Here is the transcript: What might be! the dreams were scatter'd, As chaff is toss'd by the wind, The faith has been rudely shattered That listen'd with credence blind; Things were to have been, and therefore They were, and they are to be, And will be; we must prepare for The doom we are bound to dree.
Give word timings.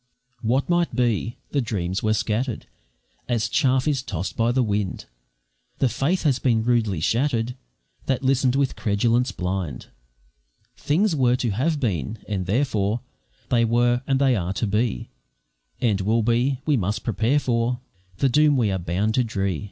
What 0.41 0.67
might 0.67 0.95
be! 0.95 1.37
the 1.51 1.61
dreams 1.61 2.01
were 2.01 2.15
scatter'd, 2.15 2.65
As 3.29 3.47
chaff 3.47 3.87
is 3.87 4.01
toss'd 4.01 4.35
by 4.35 4.51
the 4.51 4.63
wind, 4.63 5.05
The 5.77 5.89
faith 5.89 6.23
has 6.23 6.39
been 6.39 6.63
rudely 6.63 6.99
shattered 6.99 7.55
That 8.07 8.23
listen'd 8.23 8.55
with 8.55 8.75
credence 8.75 9.31
blind; 9.31 9.89
Things 10.75 11.15
were 11.15 11.35
to 11.35 11.51
have 11.51 11.79
been, 11.79 12.17
and 12.27 12.47
therefore 12.47 13.01
They 13.49 13.63
were, 13.63 14.01
and 14.07 14.17
they 14.17 14.35
are 14.35 14.53
to 14.53 14.65
be, 14.65 15.11
And 15.79 16.01
will 16.01 16.23
be; 16.23 16.61
we 16.65 16.77
must 16.77 17.03
prepare 17.03 17.37
for 17.39 17.79
The 18.17 18.27
doom 18.27 18.57
we 18.57 18.71
are 18.71 18.79
bound 18.79 19.13
to 19.13 19.23
dree. 19.23 19.59